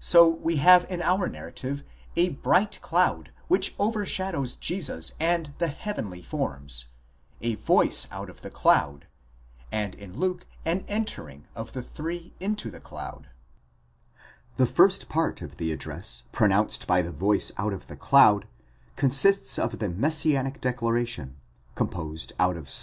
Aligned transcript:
so 0.00 0.28
we 0.28 0.56
have 0.56 0.84
in 0.90 1.00
our 1.00 1.28
narrative 1.30 1.82
a 2.14 2.28
bright 2.28 2.78
cloud, 2.82 3.30
νεφέλη 3.30 3.48
φωτὸς, 3.48 3.48
which 3.48 3.74
overshadows 3.78 4.56
Jesus 4.56 5.12
and 5.18 5.54
the 5.56 5.68
heavenly 5.68 6.20
forms, 6.20 6.88
@ 7.40 7.40
voice 7.40 8.06
out 8.10 8.28
of 8.28 8.42
the 8.42 8.50
cloud, 8.50 9.06
φωνὴ 9.72 9.94
ἐκ 9.94 9.94
τῆς 9.94 9.94
νεφέλης, 9.94 9.94
and 9.94 9.94
in 9.94 10.18
Luke 10.18 10.46
an 10.66 10.84
entering, 10.88 11.44
εἰσελθεῖν, 11.56 11.56
of 11.56 11.72
the 11.72 11.82
three 11.82 12.34
into 12.38 12.70
the 12.70 12.80
cloud. 12.80 13.28
The 14.58 14.66
first 14.66 15.08
part 15.08 15.40
of 15.40 15.56
the 15.56 15.72
address 15.72 16.24
pronounced 16.32 16.86
by 16.86 17.00
the 17.00 17.12
voice 17.12 17.50
out 17.56 17.72
of 17.72 17.86
the 17.86 17.96
cloud, 17.96 18.46
consists 18.96 19.58
of 19.58 19.78
the 19.78 19.88
messianic 19.88 20.60
declar 20.60 20.98
ation, 20.98 21.36
composed 21.74 22.34
out 22.38 22.58
of 22.58 22.66
Ps. 22.66 22.70